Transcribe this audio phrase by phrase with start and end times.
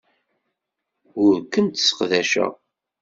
[1.23, 2.51] Ur kent-sseqdaceɣ.